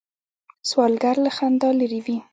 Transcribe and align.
سوالګر 0.69 1.15
له 1.25 1.31
خندا 1.37 1.69
لرې 1.79 1.99
وي 2.05 2.17